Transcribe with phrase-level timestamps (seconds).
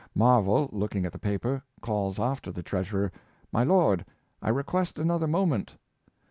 [0.15, 3.11] Marvell, looking at the pa per, calls after the treasurer,"
[3.53, 4.03] My lord,
[4.41, 5.75] I request an other moment."